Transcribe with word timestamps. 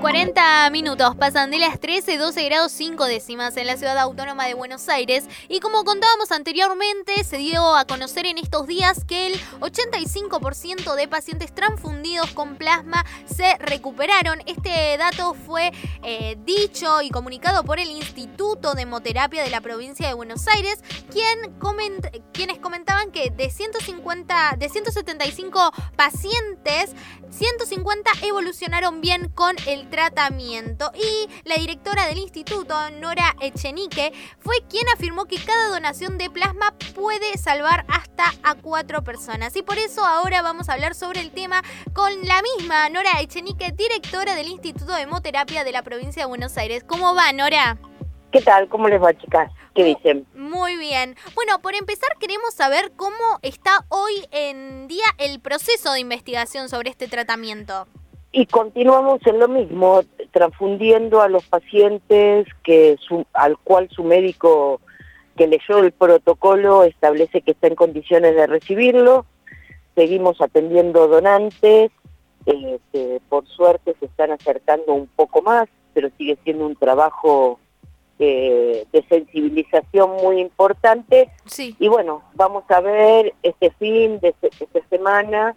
40 0.00 0.70
minutos 0.70 1.14
pasan 1.16 1.50
de 1.50 1.58
las 1.58 1.78
13, 1.78 2.16
12 2.16 2.44
grados 2.46 2.72
5 2.72 3.04
décimas 3.04 3.54
en 3.58 3.66
la 3.66 3.76
ciudad 3.76 3.98
autónoma 3.98 4.46
de 4.46 4.54
Buenos 4.54 4.88
Aires 4.88 5.28
y 5.46 5.60
como 5.60 5.84
contábamos 5.84 6.32
anteriormente 6.32 7.22
se 7.22 7.36
dio 7.36 7.76
a 7.76 7.84
conocer 7.84 8.24
en 8.24 8.38
estos 8.38 8.66
días 8.66 9.04
que 9.04 9.26
el 9.26 9.34
85% 9.60 10.94
de 10.94 11.06
pacientes 11.06 11.54
transfundidos 11.54 12.30
con 12.30 12.56
plasma 12.56 13.04
se 13.26 13.58
recuperaron. 13.58 14.40
Este 14.46 14.96
dato 14.96 15.34
fue 15.34 15.70
eh, 16.02 16.38
dicho 16.46 17.02
y 17.02 17.10
comunicado 17.10 17.62
por 17.64 17.78
el 17.78 17.90
Instituto 17.90 18.72
de 18.72 18.82
Hemoterapia 18.82 19.42
de 19.42 19.50
la 19.50 19.60
provincia 19.60 20.08
de 20.08 20.14
Buenos 20.14 20.48
Aires, 20.48 20.82
quien 21.10 21.54
quienes 22.32 22.58
comentaban 22.58 23.10
que 23.10 23.28
de 23.28 23.50
150, 23.50 24.56
de 24.58 24.68
175 24.70 25.72
pacientes, 25.94 26.94
150 27.28 28.10
evolucionaron 28.22 29.02
bien 29.02 29.28
con 29.28 29.54
el 29.66 29.89
tratamiento. 29.90 30.90
Y 30.94 31.28
la 31.48 31.56
directora 31.56 32.06
del 32.06 32.18
instituto, 32.18 32.74
Nora 32.92 33.36
Echenique, 33.40 34.12
fue 34.38 34.56
quien 34.68 34.88
afirmó 34.94 35.26
que 35.26 35.42
cada 35.44 35.68
donación 35.68 36.16
de 36.16 36.30
plasma 36.30 36.74
puede 36.94 37.36
salvar 37.36 37.84
hasta 37.88 38.32
a 38.42 38.54
cuatro 38.54 39.02
personas. 39.02 39.54
Y 39.56 39.62
por 39.62 39.78
eso 39.78 40.04
ahora 40.04 40.42
vamos 40.42 40.68
a 40.68 40.74
hablar 40.74 40.94
sobre 40.94 41.20
el 41.20 41.30
tema 41.30 41.62
con 41.92 42.12
la 42.24 42.40
misma 42.56 42.88
Nora 42.88 43.20
Echenique, 43.20 43.72
directora 43.72 44.34
del 44.34 44.48
Instituto 44.48 44.94
de 44.94 45.02
Hemoterapia 45.02 45.64
de 45.64 45.72
la 45.72 45.82
provincia 45.82 46.22
de 46.22 46.28
Buenos 46.28 46.56
Aires. 46.56 46.84
¿Cómo 46.86 47.14
va, 47.14 47.32
Nora? 47.32 47.78
¿Qué 48.32 48.40
tal? 48.40 48.68
¿Cómo 48.68 48.88
les 48.88 49.02
va, 49.02 49.12
chicas? 49.12 49.50
¿Qué 49.74 49.84
dicen? 49.84 50.26
Muy 50.34 50.76
bien. 50.76 51.16
Bueno, 51.34 51.60
por 51.60 51.74
empezar 51.74 52.10
queremos 52.18 52.54
saber 52.54 52.92
cómo 52.96 53.38
está 53.42 53.84
hoy 53.88 54.26
en 54.30 54.88
día 54.88 55.06
el 55.18 55.40
proceso 55.40 55.92
de 55.92 56.00
investigación 56.00 56.68
sobre 56.68 56.90
este 56.90 57.08
tratamiento. 57.08 57.86
Y 58.32 58.46
continuamos 58.46 59.20
en 59.26 59.40
lo 59.40 59.48
mismo, 59.48 60.02
transfundiendo 60.30 61.20
a 61.20 61.28
los 61.28 61.44
pacientes 61.46 62.46
que 62.62 62.96
al 63.32 63.58
cual 63.58 63.88
su 63.90 64.04
médico 64.04 64.80
que 65.36 65.48
leyó 65.48 65.78
el 65.78 65.90
protocolo 65.90 66.84
establece 66.84 67.40
que 67.40 67.52
está 67.52 67.66
en 67.66 67.74
condiciones 67.74 68.36
de 68.36 68.46
recibirlo. 68.46 69.26
Seguimos 69.96 70.40
atendiendo 70.40 71.08
donantes, 71.08 71.90
eh, 72.46 72.78
que 72.92 73.20
por 73.28 73.46
suerte 73.48 73.96
se 73.98 74.06
están 74.06 74.30
acercando 74.30 74.94
un 74.94 75.08
poco 75.08 75.42
más, 75.42 75.68
pero 75.92 76.10
sigue 76.16 76.38
siendo 76.44 76.66
un 76.66 76.76
trabajo 76.76 77.58
eh, 78.20 78.86
de 78.92 79.02
sensibilización 79.08 80.12
muy 80.22 80.40
importante. 80.40 81.30
Sí. 81.46 81.74
Y 81.80 81.88
bueno, 81.88 82.22
vamos 82.34 82.62
a 82.68 82.80
ver 82.80 83.34
este 83.42 83.70
fin 83.72 84.20
de 84.20 84.34
esta 84.42 84.88
semana 84.88 85.56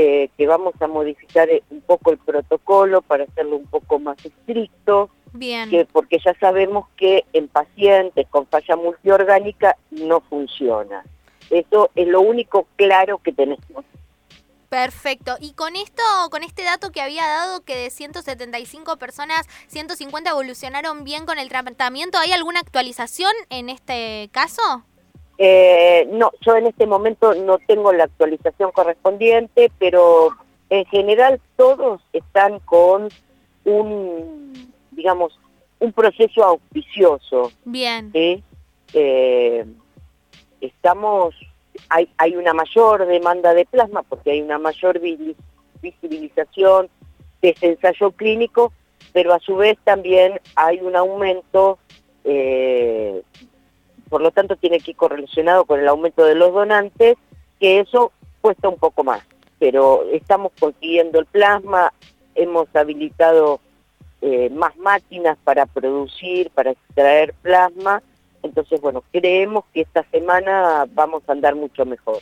eh, 0.00 0.30
que 0.38 0.46
vamos 0.46 0.74
a 0.80 0.86
modificar 0.86 1.50
eh, 1.50 1.64
un 1.70 1.80
poco 1.80 2.12
el 2.12 2.18
protocolo 2.18 3.02
para 3.02 3.24
hacerlo 3.24 3.56
un 3.56 3.66
poco 3.66 3.98
más 3.98 4.16
estricto. 4.24 5.10
Bien. 5.32 5.68
Que, 5.68 5.86
porque 5.86 6.20
ya 6.24 6.34
sabemos 6.38 6.86
que 6.96 7.24
en 7.32 7.48
pacientes 7.48 8.28
con 8.28 8.46
falla 8.46 8.76
multiorgánica 8.76 9.76
no 9.90 10.20
funciona. 10.20 11.04
Eso 11.50 11.90
es 11.96 12.06
lo 12.06 12.20
único 12.20 12.68
claro 12.76 13.18
que 13.18 13.32
tenemos. 13.32 13.84
Perfecto. 14.68 15.36
Y 15.40 15.54
con 15.54 15.74
esto, 15.74 16.02
con 16.30 16.44
este 16.44 16.62
dato 16.62 16.92
que 16.92 17.00
había 17.00 17.26
dado 17.26 17.64
que 17.64 17.74
de 17.74 17.90
175 17.90 18.98
personas, 18.98 19.48
150 19.66 20.30
evolucionaron 20.30 21.02
bien 21.02 21.26
con 21.26 21.40
el 21.40 21.48
tratamiento, 21.48 22.18
¿hay 22.18 22.30
alguna 22.30 22.60
actualización 22.60 23.32
en 23.50 23.68
este 23.68 24.30
caso? 24.30 24.84
Eh, 25.40 26.08
no, 26.10 26.32
yo 26.44 26.56
en 26.56 26.66
este 26.66 26.86
momento 26.86 27.32
no 27.34 27.58
tengo 27.58 27.92
la 27.92 28.04
actualización 28.04 28.72
correspondiente, 28.72 29.70
pero 29.78 30.30
en 30.68 30.84
general 30.86 31.40
todos 31.56 32.00
están 32.12 32.58
con 32.60 33.08
un, 33.64 34.72
digamos, 34.90 35.38
un 35.78 35.92
proceso 35.92 36.44
auspicioso. 36.44 37.52
Bien. 37.64 38.10
Eh, 38.92 39.64
estamos, 40.60 41.34
hay, 41.88 42.08
hay 42.16 42.34
una 42.36 42.52
mayor 42.52 43.06
demanda 43.06 43.54
de 43.54 43.64
plasma 43.64 44.02
porque 44.02 44.32
hay 44.32 44.42
una 44.42 44.58
mayor 44.58 45.00
visibilización 45.80 46.88
de 47.42 47.50
este 47.50 47.68
ensayo 47.68 48.10
clínico, 48.10 48.72
pero 49.12 49.32
a 49.32 49.38
su 49.38 49.54
vez 49.56 49.78
también 49.84 50.40
hay 50.56 50.80
un 50.80 50.96
aumento 50.96 51.78
eh, 52.24 53.22
por 54.08 54.20
lo 54.20 54.30
tanto 54.30 54.56
tiene 54.56 54.80
que 54.80 54.92
ir 54.92 54.96
correlacionado 54.96 55.64
con 55.64 55.80
el 55.80 55.88
aumento 55.88 56.24
de 56.24 56.34
los 56.34 56.52
donantes, 56.52 57.16
que 57.60 57.80
eso 57.80 58.12
cuesta 58.40 58.68
un 58.68 58.76
poco 58.76 59.04
más, 59.04 59.22
pero 59.58 60.04
estamos 60.12 60.52
consiguiendo 60.58 61.18
el 61.18 61.26
plasma, 61.26 61.92
hemos 62.34 62.68
habilitado 62.74 63.60
eh, 64.22 64.50
más 64.50 64.76
máquinas 64.76 65.36
para 65.44 65.66
producir, 65.66 66.50
para 66.50 66.72
extraer 66.72 67.34
plasma, 67.42 68.02
entonces 68.42 68.80
bueno, 68.80 69.02
creemos 69.12 69.64
que 69.72 69.82
esta 69.82 70.04
semana 70.10 70.86
vamos 70.90 71.22
a 71.26 71.32
andar 71.32 71.54
mucho 71.54 71.84
mejor. 71.84 72.18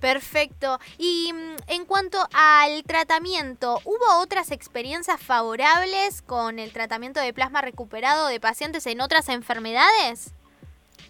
Perfecto. 0.00 0.78
Y 0.98 1.32
mm, 1.32 1.56
en 1.68 1.84
cuanto 1.86 2.18
al 2.34 2.82
tratamiento, 2.84 3.80
¿hubo 3.84 4.20
otras 4.20 4.50
experiencias 4.50 5.20
favorables 5.20 6.22
con 6.22 6.58
el 6.58 6.72
tratamiento 6.72 7.20
de 7.20 7.32
plasma 7.32 7.62
recuperado 7.62 8.26
de 8.26 8.40
pacientes 8.40 8.86
en 8.86 9.00
otras 9.00 9.28
enfermedades? 9.28 10.34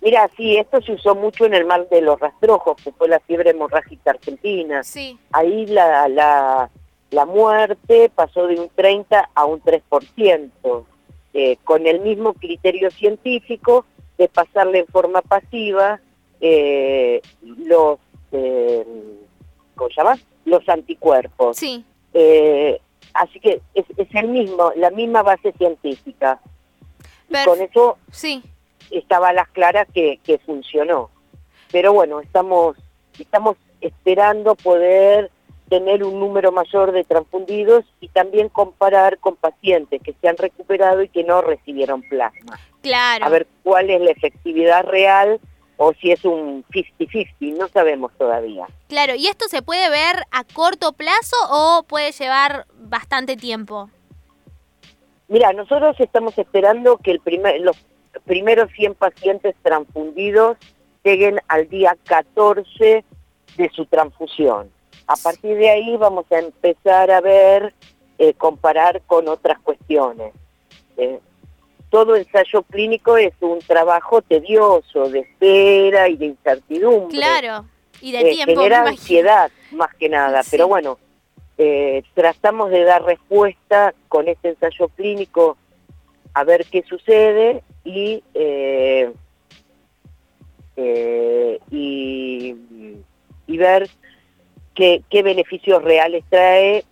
Mira, 0.03 0.29
sí, 0.37 0.57
esto 0.57 0.81
se 0.83 0.93
usó 0.93 1.15
mucho 1.15 1.47
en 1.47 1.55
el 1.55 1.65
mal 1.65 1.89
de 1.91 2.01
los 2.01 2.19
rastrojos, 2.21 2.77
que 2.83 2.93
fue 2.93 3.09
la 3.09 3.21
fiebre 3.21 3.51
hemorrágica 3.51 4.11
argentina. 4.11 4.83
Sí. 4.83 5.19
Ahí 5.33 5.67
la, 5.67 6.09
la, 6.09 6.71
la 7.11 7.25
muerte 7.27 8.11
pasó 8.15 8.47
de 8.47 8.61
un 8.61 8.69
30 8.75 9.31
a 9.35 9.45
un 9.47 9.61
3%, 9.63 10.85
eh, 11.35 11.57
con 11.65 11.87
el 11.87 12.01
mismo 12.01 12.35
criterio 12.35 12.91
científico 12.91 13.85
de 14.19 14.29
pasarle 14.29 14.81
en 14.81 14.87
forma 14.87 15.23
pasiva 15.23 16.01
eh, 16.41 17.21
los, 17.43 17.99
eh, 18.33 18.87
¿cómo 19.75 19.91
se 19.91 20.03
Los 20.45 20.69
anticuerpos. 20.69 21.57
Sí. 21.57 21.85
Eh, 22.15 22.81
así 23.13 23.41
que 23.41 23.61
es, 23.75 23.85
es, 23.97 24.09
el 24.15 24.29
mismo, 24.29 24.73
la 24.77 24.91
misma 24.91 25.23
base 25.23 25.53
científica. 25.53 26.41
con 27.45 27.61
eso 27.61 27.99
sí 28.11 28.43
estaba 28.91 29.31
a 29.31 29.33
las 29.33 29.49
claras 29.49 29.87
que, 29.93 30.19
que 30.25 30.39
funcionó. 30.39 31.11
Pero 31.73 31.93
bueno, 31.93 32.21
estamos, 32.21 32.77
estamos 33.19 33.57
esperando 33.81 34.55
poder 34.55 35.31
tener 35.69 36.05
un 36.05 36.21
número 36.21 36.53
mayor 36.53 36.93
de 36.93 37.05
transfundidos 37.05 37.85
y 38.01 38.09
también 38.09 38.49
comparar 38.49 39.19
con 39.19 39.37
pacientes 39.37 40.01
que 40.03 40.15
se 40.21 40.29
han 40.29 40.37
recuperado 40.37 41.03
y 41.03 41.09
que 41.09 41.25
no 41.25 41.43
recibieron 41.43 42.03
plasma. 42.03 42.59
Claro. 42.83 43.25
A 43.25 43.29
ver 43.29 43.47
cuál 43.63 43.91
es 43.91 44.01
la 44.01 44.11
efectividad 44.11 44.85
real 44.85 45.41
o 45.77 45.93
si 45.95 46.11
es 46.11 46.25
un 46.25 46.65
50-50, 46.71 47.59
no 47.59 47.69
sabemos 47.69 48.13
todavía. 48.17 48.67
Claro, 48.89 49.15
¿y 49.15 49.27
esto 49.27 49.47
se 49.49 49.63
puede 49.63 49.91
ver 49.91 50.17
a 50.31 50.45
corto 50.45 50.93
plazo 50.93 51.37
o 51.51 51.83
puede 51.83 52.13
llevar 52.13 52.67
bastante 52.79 53.37
tiempo? 53.37 53.91
Mira, 55.29 55.53
nosotros 55.53 55.97
estamos 55.99 56.39
esperando 56.39 56.99
que 56.99 57.11
el 57.11 57.21
primer, 57.21 57.61
los 57.61 57.77
primeros 58.25 58.71
100 58.73 58.95
pacientes 58.95 59.55
transfundidos 59.63 60.57
lleguen 61.05 61.41
al 61.49 61.69
día 61.69 61.97
14 62.05 63.05
de 63.57 63.71
su 63.71 63.87
transfusión. 63.87 64.71
A 65.07 65.15
partir 65.17 65.57
de 65.57 65.71
ahí 65.71 65.97
vamos 65.97 66.27
a 66.33 66.39
empezar 66.39 67.11
a 67.11 67.21
ver, 67.21 67.73
eh, 68.19 68.35
comparar 68.35 69.03
con 69.07 69.29
otras 69.29 69.59
cuestiones. 69.61 70.33
Eh, 70.97 71.21
todo 71.91 72.17
ensayo 72.17 72.63
clínico 72.65 73.17
es 73.17 73.33
un 73.41 73.61
trabajo 73.61 74.21
tedioso, 74.23 75.09
de 75.09 75.21
espera 75.21 76.09
y 76.09 76.17
de 76.17 76.27
incertidumbre. 76.27 77.17
Claro, 77.17 77.65
y 78.01 78.11
de 78.11 78.21
eh, 78.21 78.35
tiempo. 78.35 78.55
Genera 78.55 78.83
ansiedad, 78.83 79.51
más 79.71 79.95
que 79.95 80.09
nada, 80.09 80.43
pero 80.51 80.67
bueno, 80.67 80.99
tratamos 82.15 82.71
de 82.71 82.85
dar 82.85 83.05
respuesta 83.05 83.95
con 84.09 84.29
este 84.29 84.51
ensayo 84.51 84.89
clínico 84.89 85.57
a 86.35 86.45
ver 86.45 86.67
qué 86.67 86.83
sucede 86.83 87.63
y, 87.87 88.23
eh, 88.35 89.13
eh, 90.77 91.61
y, 91.71 92.57
ver 93.57 93.89
qué, 94.75 95.03
beneficios 95.23 95.83
reales 95.83 96.25
trae. 96.29 96.85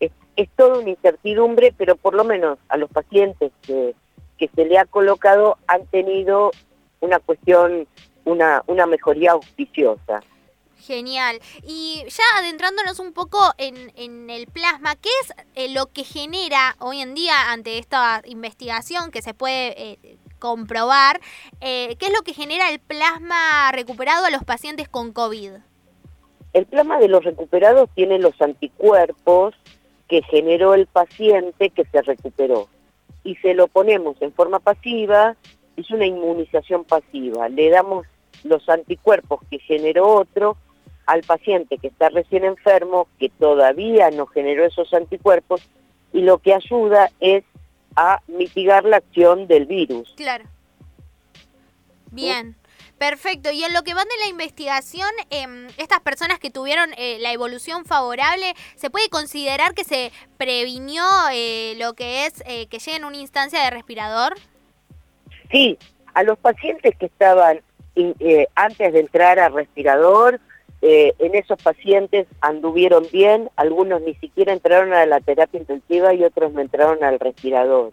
Es, 0.00 0.10
es 0.36 0.48
toda 0.56 0.80
una 0.80 0.90
incertidumbre, 0.90 1.72
pero 1.78 1.96
por 1.96 2.14
lo 2.14 2.24
menos 2.24 2.58
a 2.68 2.76
los 2.76 2.90
pacientes 2.90 3.50
que, 3.62 3.94
que 4.36 4.50
se 4.54 4.66
le 4.66 4.76
ha 4.76 4.84
colocado 4.84 5.56
han 5.68 5.86
tenido 5.86 6.50
una 7.00 7.18
cuestión, 7.18 7.86
una, 8.24 8.62
una 8.66 8.84
mejoría 8.86 9.32
auspiciosa. 9.32 10.22
Genial. 10.76 11.40
Y 11.62 12.04
ya 12.08 12.24
adentrándonos 12.40 12.98
un 12.98 13.12
poco 13.12 13.38
en, 13.56 13.92
en 13.96 14.28
el 14.28 14.48
plasma, 14.48 14.96
¿qué 14.96 15.08
es 15.22 15.32
eh, 15.54 15.72
lo 15.72 15.86
que 15.86 16.02
genera 16.02 16.76
hoy 16.80 17.00
en 17.00 17.14
día 17.14 17.52
ante 17.52 17.78
esta 17.78 18.20
investigación 18.26 19.12
que 19.12 19.22
se 19.22 19.32
puede 19.32 20.18
comprobar? 20.42 21.20
Eh, 21.60 21.94
¿Qué 22.00 22.06
es 22.06 22.12
lo 22.12 22.22
que 22.22 22.34
genera 22.34 22.68
el 22.68 22.80
plasma 22.80 23.70
recuperado 23.70 24.26
a 24.26 24.30
los 24.30 24.42
pacientes 24.42 24.88
con 24.88 25.12
COVID? 25.12 25.52
El 26.52 26.66
plasma 26.66 26.98
de 26.98 27.06
los 27.06 27.22
recuperados 27.22 27.88
tiene 27.94 28.18
los 28.18 28.34
anticuerpos 28.42 29.54
que 30.08 30.20
generó 30.22 30.74
el 30.74 30.88
paciente 30.88 31.70
que 31.70 31.84
se 31.84 32.02
recuperó. 32.02 32.66
Y 33.22 33.36
se 33.36 33.54
lo 33.54 33.68
ponemos 33.68 34.16
en 34.20 34.32
forma 34.32 34.58
pasiva, 34.58 35.36
es 35.76 35.88
una 35.92 36.06
inmunización 36.06 36.82
pasiva. 36.82 37.48
Le 37.48 37.70
damos 37.70 38.04
los 38.42 38.68
anticuerpos 38.68 39.42
que 39.48 39.60
generó 39.60 40.08
otro 40.08 40.56
al 41.06 41.22
paciente 41.22 41.78
que 41.78 41.86
está 41.86 42.08
recién 42.08 42.42
enfermo, 42.42 43.06
que 43.20 43.28
todavía 43.28 44.10
no 44.10 44.26
generó 44.26 44.64
esos 44.64 44.92
anticuerpos, 44.92 45.62
y 46.12 46.22
lo 46.22 46.38
que 46.38 46.52
ayuda 46.52 47.10
es 47.20 47.44
a 47.96 48.20
mitigar 48.26 48.84
la 48.84 48.98
acción 48.98 49.46
del 49.46 49.66
virus. 49.66 50.12
Claro. 50.16 50.44
Bien. 52.10 52.56
Perfecto. 53.02 53.50
Y 53.50 53.64
en 53.64 53.72
lo 53.72 53.82
que 53.82 53.94
van 53.94 54.06
de 54.06 54.16
la 54.22 54.28
investigación, 54.28 55.08
em, 55.30 55.66
estas 55.76 55.98
personas 55.98 56.38
que 56.38 56.52
tuvieron 56.52 56.90
eh, 56.96 57.18
la 57.18 57.32
evolución 57.32 57.84
favorable, 57.84 58.54
¿se 58.76 58.90
puede 58.90 59.08
considerar 59.08 59.74
que 59.74 59.82
se 59.82 60.12
previnió 60.36 61.02
eh, 61.32 61.74
lo 61.78 61.94
que 61.94 62.26
es 62.26 62.44
eh, 62.46 62.68
que 62.68 62.78
lleguen 62.78 63.02
a 63.02 63.08
una 63.08 63.16
instancia 63.16 63.60
de 63.60 63.70
respirador? 63.70 64.34
Sí, 65.50 65.76
a 66.14 66.22
los 66.22 66.38
pacientes 66.38 66.94
que 66.96 67.06
estaban 67.06 67.60
antes 68.54 68.92
de 68.92 69.00
entrar 69.00 69.40
a 69.40 69.48
respirador, 69.48 70.40
en 70.82 71.34
esos 71.36 71.62
pacientes 71.62 72.26
anduvieron 72.40 73.06
bien, 73.12 73.48
algunos 73.54 74.02
ni 74.02 74.14
siquiera 74.16 74.52
entraron 74.52 74.92
a 74.92 75.06
la 75.06 75.20
terapia 75.20 75.60
intensiva 75.60 76.12
y 76.12 76.24
otros 76.24 76.52
no 76.52 76.60
entraron 76.60 77.04
al 77.04 77.20
respirador. 77.20 77.92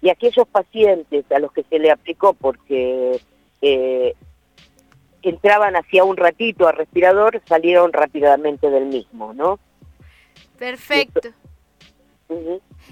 Y 0.00 0.08
aquellos 0.08 0.48
pacientes 0.48 1.30
a 1.30 1.38
los 1.38 1.52
que 1.52 1.64
se 1.64 1.78
le 1.78 1.90
aplicó 1.90 2.32
porque 2.32 3.20
entraban 5.22 5.76
hacía 5.76 6.04
un 6.04 6.16
ratito 6.16 6.66
a 6.66 6.72
respirador, 6.72 7.42
salieron 7.46 7.92
rápidamente 7.92 8.70
del 8.70 8.86
mismo, 8.86 9.32
¿no? 9.34 9.58
Perfecto. 10.58 11.28
¿Y 11.28 11.53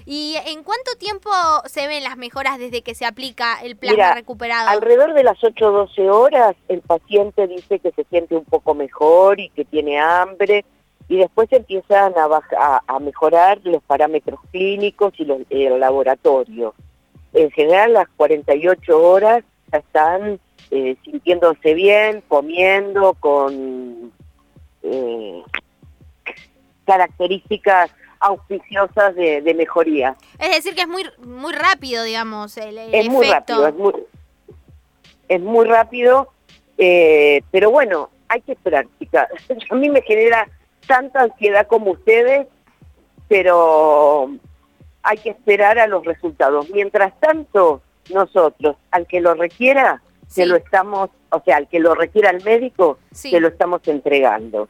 en 0.05 0.63
cuánto 0.63 0.95
tiempo 0.97 1.29
se 1.65 1.87
ven 1.87 2.03
las 2.03 2.17
mejoras 2.17 2.59
desde 2.59 2.81
que 2.81 2.95
se 2.95 3.05
aplica 3.05 3.61
el 3.61 3.75
plasma 3.75 4.15
recuperado? 4.15 4.69
Alrededor 4.69 5.13
de 5.13 5.23
las 5.23 5.43
8 5.43 5.67
o 5.67 5.71
12 5.71 6.09
horas 6.09 6.55
el 6.67 6.81
paciente 6.81 7.47
dice 7.47 7.79
que 7.79 7.91
se 7.91 8.03
siente 8.05 8.35
un 8.35 8.45
poco 8.45 8.73
mejor 8.73 9.39
y 9.39 9.49
que 9.49 9.65
tiene 9.65 9.99
hambre 9.99 10.65
y 11.07 11.17
después 11.17 11.51
empiezan 11.51 12.13
a, 12.17 12.81
a, 12.87 12.99
mejorar 12.99 13.59
los 13.63 13.83
parámetros 13.83 14.39
clínicos 14.51 15.13
y 15.17 15.25
los, 15.25 15.39
el 15.49 15.79
laboratorio. 15.79 16.73
En 17.33 17.51
general 17.51 17.93
las 17.93 18.07
48 18.15 19.01
horas 19.01 19.43
ya 19.71 19.79
están 19.79 20.39
eh, 20.71 20.95
sintiéndose 21.03 21.73
bien, 21.73 22.23
comiendo, 22.27 23.15
con 23.19 24.11
eh, 24.81 25.43
características 26.85 27.91
auspiciosas 28.23 29.15
de, 29.15 29.53
mejoría. 29.53 30.15
Es 30.39 30.55
decir, 30.55 30.73
que 30.73 30.81
es 30.81 30.87
muy 30.87 31.03
muy 31.19 31.53
rápido, 31.53 32.03
digamos, 32.03 32.57
el, 32.57 32.77
es 32.77 33.09
Muy 33.09 33.27
rápido, 33.27 33.67
es 35.27 35.41
muy, 35.41 35.65
rápido, 35.65 36.31
eh, 36.77 37.43
pero 37.51 37.71
bueno, 37.71 38.09
hay 38.27 38.41
que 38.41 38.53
esperar, 38.53 38.87
chicas. 38.99 39.27
A 39.69 39.75
mí 39.75 39.89
me 39.89 40.01
genera 40.01 40.47
tanta 40.87 41.21
ansiedad 41.21 41.67
como 41.67 41.91
ustedes, 41.91 42.47
pero 43.27 44.29
hay 45.01 45.17
que 45.17 45.31
esperar 45.31 45.79
a 45.79 45.87
los 45.87 46.05
resultados. 46.05 46.69
Mientras 46.69 47.17
tanto, 47.19 47.81
nosotros, 48.13 48.77
al 48.91 49.07
que 49.07 49.21
lo 49.21 49.33
requiera, 49.33 50.01
se 50.27 50.45
lo 50.45 50.55
estamos, 50.55 51.09
o 51.29 51.41
sea, 51.43 51.57
al 51.57 51.67
que 51.67 51.79
lo 51.79 51.95
requiera 51.95 52.29
el 52.29 52.43
médico, 52.43 52.99
se 53.11 53.39
lo 53.39 53.47
estamos 53.49 53.81
entregando. 53.87 54.69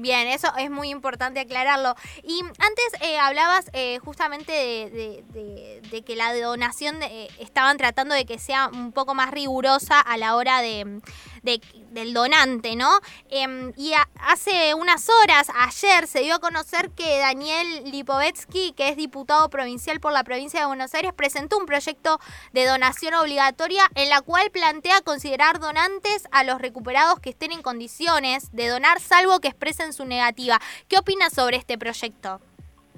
Bien, 0.00 0.28
eso 0.28 0.48
es 0.56 0.70
muy 0.70 0.88
importante 0.88 1.40
aclararlo. 1.40 1.94
Y 2.22 2.40
antes 2.40 3.02
eh, 3.02 3.18
hablabas 3.18 3.70
eh, 3.74 3.98
justamente 3.98 4.50
de, 4.50 6.02
que 6.06 6.16
la 6.16 6.34
donación 6.34 7.02
eh, 7.02 7.28
estaban 7.38 7.76
tratando 7.76 8.14
de 8.14 8.24
que 8.24 8.38
sea 8.38 8.68
un 8.68 8.92
poco 8.92 9.14
más 9.14 9.30
rigurosa 9.30 10.00
a 10.00 10.16
la 10.16 10.36
hora 10.36 10.62
de, 10.62 11.02
del 11.42 12.14
donante, 12.14 12.76
¿no? 12.76 12.88
Em, 13.30 13.72
y 13.76 13.92
hace 14.20 14.74
unas 14.74 15.08
horas, 15.08 15.48
ayer, 15.54 16.06
se 16.06 16.20
dio 16.20 16.36
a 16.36 16.38
conocer 16.38 16.90
que 16.90 17.18
Daniel 17.18 17.84
Lipovetsky, 17.90 18.72
que 18.72 18.88
es 18.88 18.96
diputado 18.96 19.48
provincial 19.50 20.00
por 20.00 20.12
la 20.12 20.24
provincia 20.24 20.60
de 20.60 20.66
Buenos 20.66 20.94
Aires, 20.94 21.12
presentó 21.12 21.58
un 21.58 21.66
proyecto 21.66 22.18
de 22.52 22.66
donación 22.66 23.14
obligatoria 23.14 23.84
en 23.94 24.08
la 24.08 24.20
cual 24.20 24.50
plantea 24.50 25.00
considerar 25.02 25.60
donantes 25.60 26.28
a 26.30 26.44
los 26.44 26.60
recuperados 26.60 27.20
que 27.20 27.30
estén 27.30 27.52
en 27.52 27.62
condiciones 27.62 28.52
de 28.52 28.68
donar, 28.68 29.00
salvo 29.00 29.40
que 29.40 29.48
expresen 29.48 29.92
su 29.92 30.04
negativa. 30.04 30.58
¿Qué 30.88 30.98
opinas 30.98 31.32
sobre 31.32 31.56
este 31.56 31.78
proyecto? 31.78 32.40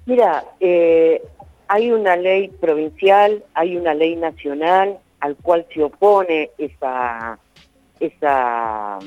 Mira, 0.06 0.44
eh, 0.60 1.22
hay 1.68 1.90
una 1.90 2.16
ley 2.16 2.48
provincial, 2.48 3.44
hay 3.54 3.76
una 3.76 3.94
ley 3.94 4.16
nacional 4.16 4.98
al 5.20 5.36
cual 5.36 5.66
se 5.72 5.82
opone 5.82 6.50
esa 6.58 7.38
esa, 8.06 8.98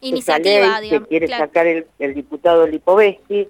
Iniciativa, 0.00 0.80
ley 0.80 0.90
que 0.90 1.00
quiere 1.02 1.28
sacar 1.28 1.66
el, 1.66 2.14
diputado 2.14 2.66
Lipovetsky, 2.66 3.48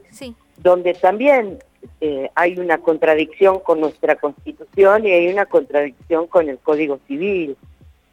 donde 0.57 0.95
también 0.95 1.59
eh, 2.01 2.31
hay 2.35 2.59
una 2.59 2.79
contradicción 2.79 3.61
con 3.61 3.81
nuestra 3.81 4.17
Constitución 4.17 5.07
y 5.07 5.13
hay 5.13 5.29
una 5.29 5.45
contradicción 5.45 6.27
con 6.27 6.49
el 6.49 6.59
Código 6.59 7.01
Civil. 7.07 7.57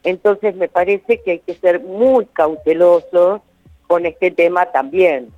Entonces 0.03 0.55
me 0.55 0.67
parece 0.67 1.21
que 1.21 1.31
hay 1.31 1.39
que 1.39 1.55
ser 1.55 1.79
muy 1.79 2.25
cautelosos 2.25 3.41
con 3.87 4.05
este 4.05 4.31
tema 4.31 4.65
también 4.65 5.29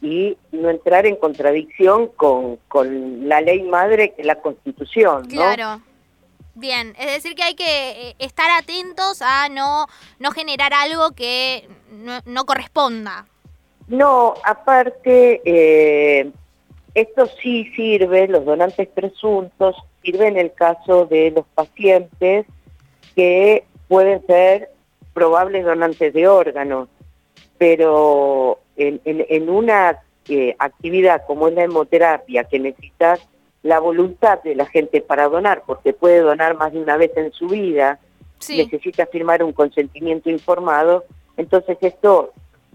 y 0.00 0.36
no 0.50 0.68
entrar 0.68 1.06
en 1.06 1.16
contradicción 1.16 2.08
con, 2.08 2.56
con 2.66 3.28
la 3.28 3.40
ley 3.40 3.62
madre 3.62 4.14
que 4.14 4.22
es 4.22 4.26
la 4.26 4.40
Constitución. 4.40 5.26
Claro. 5.26 5.80
Bien, 6.54 6.94
es 6.98 7.06
decir 7.06 7.34
que 7.34 7.42
hay 7.42 7.54
que 7.54 7.64
eh, 8.10 8.16
estar 8.18 8.50
atentos 8.50 9.22
a 9.22 9.48
no, 9.48 9.86
no 10.18 10.30
generar 10.32 10.74
algo 10.74 11.12
que 11.12 11.66
no, 12.26 12.44
corresponda. 12.44 13.26
No, 13.88 14.34
aparte, 14.44 15.40
eh, 15.44 16.30
esto 16.94 17.26
sí 17.42 17.72
sirve, 17.74 18.28
los 18.28 18.44
donantes 18.44 18.86
presuntos, 18.88 19.76
sirve 20.02 20.28
en 20.28 20.36
el 20.36 20.52
caso 20.52 21.06
de 21.06 21.30
los 21.30 21.46
pacientes 21.54 22.46
que 23.16 23.64
pueden 23.88 24.24
ser 24.26 24.70
probables 25.14 25.64
donantes 25.64 26.12
de 26.12 26.28
órganos, 26.28 26.88
pero 27.56 28.60
en, 28.76 29.00
en, 29.04 29.48
una 29.48 30.00
eh, 30.28 30.54
actividad 30.58 31.22
como 31.26 31.48
es 31.48 31.54
la 31.54 31.64
hemoterapia, 31.64 32.44
que 32.44 32.58
necesitas 32.58 33.20
la 33.62 33.78
voluntad 33.78 34.42
de 34.42 34.54
la 34.54 34.66
gente 34.66 35.00
para 35.00 35.28
donar, 35.28 35.62
porque 35.66 35.92
puede 35.92 36.20
donar 36.20 36.56
más 36.56 36.72
de 36.72 36.80
una 36.80 36.96
vez 36.96 37.12
en 37.16 37.32
su 37.32 37.46
vida, 37.48 37.98
necesita 38.48 39.06
firmar 39.06 39.42
un 39.42 39.52
consentimiento 39.52 40.30
informado, 40.30 41.04
entonces 41.36 41.78
esto 41.80 42.32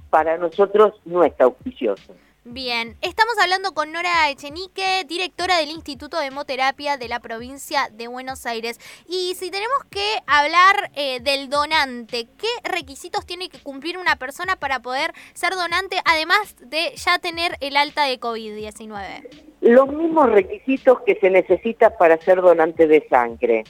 para 0.09 0.37
nosotros 0.37 0.93
no 1.05 1.23
está 1.23 1.43
auspicioso. 1.43 2.13
Bien, 2.49 2.95
estamos 3.01 3.35
hablando 3.43 3.73
con 3.73 3.91
Nora 3.91 4.29
Echenique, 4.29 5.03
directora 5.05 5.57
del 5.57 5.69
Instituto 5.69 6.17
de 6.17 6.27
Hemoterapia 6.27 6.95
de 6.95 7.09
la 7.09 7.19
provincia 7.19 7.89
de 7.91 8.07
Buenos 8.07 8.45
Aires. 8.45 8.79
Y 9.05 9.35
si 9.35 9.51
tenemos 9.51 9.77
que 9.89 10.19
hablar 10.27 10.89
eh, 10.95 11.19
del 11.19 11.49
donante, 11.49 12.29
¿qué 12.37 12.47
requisitos 12.63 13.25
tiene 13.25 13.49
que 13.49 13.59
cumplir 13.59 13.97
una 13.97 14.15
persona 14.15 14.55
para 14.55 14.81
poder 14.81 15.13
ser 15.33 15.55
donante, 15.55 15.99
además 16.05 16.55
de 16.61 16.93
ya 16.95 17.19
tener 17.19 17.57
el 17.59 17.75
alta 17.75 18.05
de 18.05 18.17
COVID-19? 18.17 19.47
Los 19.67 19.87
mismos 19.89 20.29
requisitos 20.31 21.01
que 21.01 21.15
se 21.15 21.29
necesita 21.29 21.97
para 21.97 22.17
ser 22.17 22.41
donante 22.41 22.87
de 22.87 23.07
sangre. 23.09 23.63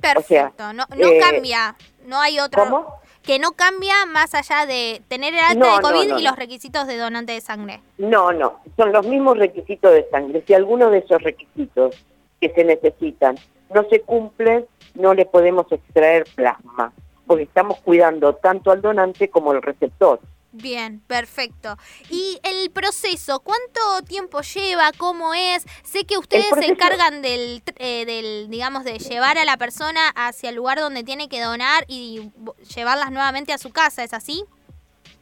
Perfecto, 0.00 0.72
no, 0.72 0.84
no 0.96 1.06
eh, 1.08 1.18
cambia, 1.20 1.76
no 2.06 2.20
hay 2.20 2.40
otro. 2.40 2.64
¿Cómo? 2.64 3.02
que 3.22 3.38
no 3.38 3.52
cambia 3.52 4.04
más 4.06 4.34
allá 4.34 4.66
de 4.66 5.00
tener 5.08 5.32
el 5.34 5.40
alta 5.40 5.76
de 5.76 5.80
COVID 5.80 6.18
y 6.18 6.22
los 6.22 6.36
requisitos 6.36 6.86
de 6.86 6.96
donante 6.98 7.32
de 7.32 7.40
sangre. 7.40 7.80
No, 7.98 8.32
no, 8.32 8.60
son 8.76 8.92
los 8.92 9.06
mismos 9.06 9.38
requisitos 9.38 9.92
de 9.92 10.08
sangre. 10.10 10.42
Si 10.46 10.54
alguno 10.54 10.90
de 10.90 10.98
esos 10.98 11.22
requisitos 11.22 11.96
que 12.40 12.50
se 12.50 12.64
necesitan 12.64 13.36
no 13.72 13.84
se 13.88 14.00
cumple, 14.00 14.66
no 14.94 15.14
le 15.14 15.24
podemos 15.24 15.70
extraer 15.70 16.24
plasma, 16.34 16.92
porque 17.26 17.44
estamos 17.44 17.78
cuidando 17.80 18.34
tanto 18.34 18.70
al 18.70 18.82
donante 18.82 19.30
como 19.30 19.52
al 19.52 19.62
receptor. 19.62 20.20
Bien, 20.52 21.00
perfecto. 21.06 21.76
¿Y 22.10 22.38
el 22.42 22.70
proceso? 22.70 23.40
¿Cuánto 23.40 23.80
tiempo 24.06 24.42
lleva? 24.42 24.92
¿Cómo 24.98 25.32
es? 25.32 25.64
Sé 25.82 26.04
que 26.04 26.18
ustedes 26.18 26.46
se 26.46 26.66
encargan 26.66 27.22
del, 27.22 27.62
eh, 27.78 28.04
del, 28.04 28.50
digamos, 28.50 28.84
de 28.84 28.98
llevar 28.98 29.38
a 29.38 29.46
la 29.46 29.56
persona 29.56 30.10
hacia 30.14 30.50
el 30.50 30.56
lugar 30.56 30.78
donde 30.78 31.04
tiene 31.04 31.30
que 31.30 31.40
donar 31.40 31.84
y 31.88 32.30
llevarlas 32.76 33.10
nuevamente 33.10 33.54
a 33.54 33.58
su 33.58 33.70
casa, 33.70 34.04
¿es 34.04 34.12
así? 34.12 34.44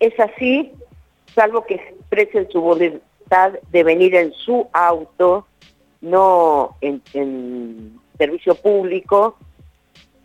Es 0.00 0.18
así, 0.18 0.72
salvo 1.32 1.64
que 1.64 1.74
expresen 1.74 2.50
su 2.50 2.60
voluntad 2.60 3.52
de 3.70 3.84
venir 3.84 4.16
en 4.16 4.32
su 4.32 4.66
auto, 4.72 5.46
no 6.00 6.76
en, 6.80 7.00
en 7.12 8.00
servicio 8.18 8.56
público, 8.56 9.36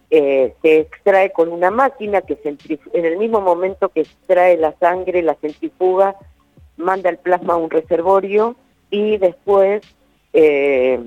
eh, 0.10 0.54
se 0.62 0.80
extrae 0.80 1.32
con 1.32 1.52
una 1.52 1.72
máquina 1.72 2.22
que 2.22 2.38
en 2.44 3.06
el 3.06 3.18
mismo 3.18 3.42
momento 3.42 3.90
que 3.90 4.02
extrae 4.02 4.58
la 4.58 4.74
sangre, 4.80 5.22
la 5.22 5.36
centrifuga, 5.36 6.16
manda 6.78 7.10
el 7.10 7.18
plasma 7.18 7.54
a 7.54 7.58
un 7.58 7.70
reservorio 7.70 8.56
y 8.90 9.18
después 9.18 9.82
eh, 10.34 11.00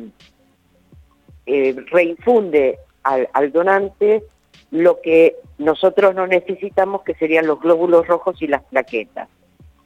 eh, 1.47 1.77
reinfunde 1.91 2.79
al, 3.03 3.29
al 3.33 3.53
donante 3.53 4.25
lo 4.71 5.01
que 5.01 5.37
nosotros 5.59 6.15
no 6.15 6.27
necesitamos, 6.27 7.03
que 7.03 7.15
serían 7.15 7.47
los 7.47 7.61
glóbulos 7.61 8.07
rojos 8.07 8.41
y 8.43 8.47
las 8.47 8.63
plaquetas. 8.65 9.29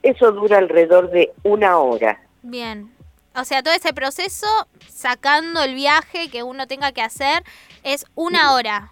Eso 0.01 0.31
dura 0.31 0.57
alrededor 0.57 1.09
de 1.11 1.31
una 1.43 1.77
hora. 1.77 2.19
Bien. 2.41 2.91
O 3.35 3.45
sea, 3.45 3.63
todo 3.63 3.73
ese 3.73 3.93
proceso, 3.93 4.47
sacando 4.87 5.63
el 5.63 5.73
viaje 5.73 6.29
que 6.29 6.43
uno 6.43 6.67
tenga 6.67 6.91
que 6.91 7.01
hacer, 7.01 7.43
es 7.83 8.05
una 8.15 8.53
hora. 8.53 8.91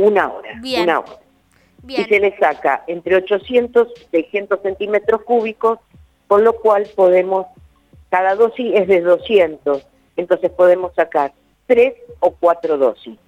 Una 0.00 0.32
hora. 0.32 0.58
Bien. 0.60 0.82
Una 0.84 1.00
hora. 1.00 1.18
Bien. 1.82 2.02
Y 2.02 2.04
se 2.04 2.20
le 2.20 2.36
saca 2.38 2.84
entre 2.86 3.16
800 3.16 3.88
y 3.96 4.08
600 4.10 4.60
centímetros 4.62 5.22
cúbicos, 5.22 5.78
con 6.28 6.44
lo 6.44 6.54
cual 6.60 6.88
podemos, 6.94 7.46
cada 8.10 8.34
dosis 8.34 8.72
es 8.74 8.86
de 8.88 9.00
200, 9.00 9.86
entonces 10.16 10.50
podemos 10.50 10.94
sacar 10.94 11.32
tres 11.66 11.94
o 12.20 12.32
cuatro 12.32 12.76
dosis. 12.76 13.18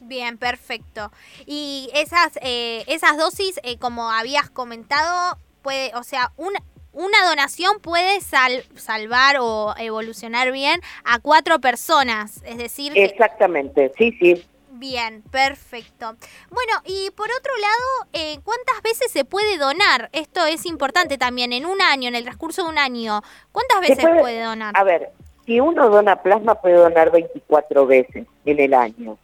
Bien, 0.00 0.36
perfecto. 0.38 1.10
Y 1.46 1.88
esas, 1.94 2.38
eh, 2.42 2.84
esas 2.88 3.16
dosis, 3.16 3.60
eh, 3.62 3.78
como 3.78 4.10
habías 4.10 4.50
comentado, 4.50 5.36
puede, 5.62 5.92
o 5.94 6.02
sea, 6.02 6.32
una, 6.36 6.60
una 6.92 7.24
donación 7.28 7.78
puede 7.80 8.20
sal- 8.20 8.64
salvar 8.74 9.36
o 9.40 9.74
evolucionar 9.78 10.50
bien 10.50 10.80
a 11.04 11.20
cuatro 11.20 11.60
personas. 11.60 12.42
Es 12.44 12.58
decir, 12.58 12.92
que- 12.92 13.04
Exactamente, 13.04 13.92
sí, 13.96 14.12
sí. 14.20 14.44
Bien, 14.82 15.22
perfecto. 15.30 16.16
Bueno, 16.50 16.72
y 16.84 17.10
por 17.12 17.26
otro 17.26 17.52
lado, 17.56 18.10
eh, 18.12 18.40
¿cuántas 18.42 18.82
veces 18.82 19.12
se 19.12 19.24
puede 19.24 19.56
donar? 19.56 20.10
Esto 20.12 20.44
es 20.44 20.66
importante 20.66 21.16
también, 21.18 21.52
en 21.52 21.66
un 21.66 21.80
año, 21.80 22.08
en 22.08 22.16
el 22.16 22.24
transcurso 22.24 22.64
de 22.64 22.70
un 22.70 22.78
año. 22.78 23.22
¿Cuántas 23.52 23.80
veces 23.80 24.04
puede, 24.20 24.42
donar? 24.42 24.74
A 24.76 24.82
ver, 24.82 25.10
si 25.46 25.60
uno 25.60 25.88
dona 25.88 26.20
plasma 26.20 26.56
puede 26.56 26.74
donar 26.74 27.12
24 27.12 27.86
veces 27.86 28.26
en 28.44 28.58
el 28.58 28.74
año. 28.74 29.16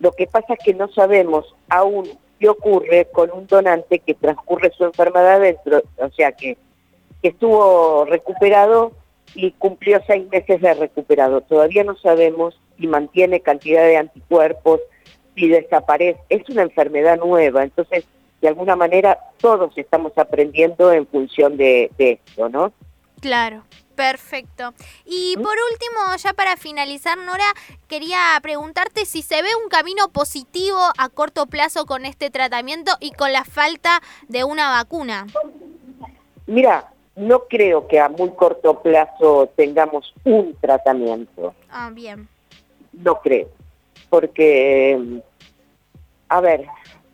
Lo 0.00 0.12
que 0.12 0.26
pasa 0.26 0.52
es 0.52 0.58
que 0.62 0.74
no 0.74 0.88
sabemos 0.92 1.56
aún 1.70 2.06
qué 2.38 2.50
ocurre 2.50 3.08
con 3.10 3.30
un 3.32 3.46
donante 3.46 4.00
que 4.00 4.12
transcurre 4.12 4.70
su 4.76 4.84
enfermedad 4.84 5.40
dentro, 5.40 5.82
o 5.96 6.10
sea 6.10 6.32
que, 6.32 6.58
que 7.22 7.28
estuvo 7.28 8.04
recuperado 8.04 8.92
y 9.34 9.52
cumplió 9.52 9.98
seis 10.06 10.28
meses 10.28 10.60
de 10.60 10.74
recuperado. 10.74 11.40
Todavía 11.40 11.84
no 11.84 11.96
sabemos 11.96 12.60
si 12.78 12.86
mantiene 12.86 13.40
cantidad 13.40 13.82
de 13.82 13.96
anticuerpos, 13.96 14.80
si 15.36 15.48
desaparece. 15.48 16.18
Es 16.28 16.48
una 16.48 16.62
enfermedad 16.62 17.18
nueva, 17.18 17.62
entonces 17.62 18.04
de 18.40 18.48
alguna 18.48 18.74
manera 18.74 19.18
todos 19.38 19.76
estamos 19.78 20.12
aprendiendo 20.16 20.92
en 20.92 21.06
función 21.06 21.56
de, 21.56 21.90
de 21.98 22.12
esto, 22.24 22.48
¿no? 22.48 22.72
Claro, 23.20 23.62
perfecto. 23.94 24.74
Y 25.04 25.36
por 25.36 25.54
último, 25.72 26.16
ya 26.18 26.32
para 26.32 26.56
finalizar, 26.56 27.16
Nora, 27.18 27.44
quería 27.88 28.18
preguntarte 28.42 29.06
si 29.06 29.22
se 29.22 29.40
ve 29.42 29.48
un 29.62 29.68
camino 29.70 30.08
positivo 30.08 30.78
a 30.98 31.08
corto 31.08 31.46
plazo 31.46 31.86
con 31.86 32.04
este 32.04 32.30
tratamiento 32.30 32.92
y 33.00 33.12
con 33.12 33.32
la 33.32 33.44
falta 33.44 34.00
de 34.28 34.44
una 34.44 34.70
vacuna. 34.70 35.26
Mira, 36.46 36.92
no 37.16 37.44
creo 37.48 37.88
que 37.88 37.98
a 37.98 38.08
muy 38.10 38.30
corto 38.32 38.82
plazo 38.82 39.50
tengamos 39.56 40.12
un 40.24 40.54
tratamiento, 40.60 41.54
Ah, 41.70 41.90
bien. 41.92 42.28
no 42.92 43.20
creo, 43.22 43.48
porque, 44.16 45.20
a 46.30 46.40
ver, 46.40 46.64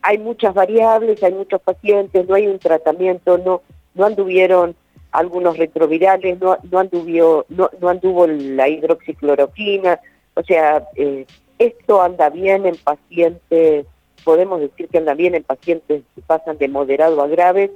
hay 0.01 0.17
muchas 0.19 0.53
variables, 0.53 1.21
hay 1.21 1.33
muchos 1.33 1.59
pacientes, 1.61 2.25
no 2.29 2.35
hay 2.35 2.47
un 2.47 2.59
tratamiento, 2.59 3.37
no, 3.39 3.61
no 3.93 4.05
anduvieron 4.05 4.73
algunos 5.11 5.57
retrovirales, 5.57 6.39
no, 6.39 6.57
no, 6.71 6.79
anduvió, 6.79 7.45
no, 7.49 7.69
no 7.81 7.89
anduvo 7.89 8.25
la 8.25 8.69
hidroxicloroquina, 8.69 9.99
o 10.35 10.43
sea, 10.43 10.87
eh, 10.95 11.25
esto 11.59 12.01
anda 12.01 12.29
bien 12.29 12.65
en 12.65 12.77
pacientes, 12.77 13.85
podemos 14.23 14.61
decir 14.61 14.87
que 14.87 14.99
anda 14.99 15.13
bien 15.13 15.35
en 15.35 15.43
pacientes 15.43 16.03
que 16.15 16.21
pasan 16.21 16.57
de 16.57 16.69
moderado 16.69 17.21
a 17.21 17.27
grave, 17.27 17.69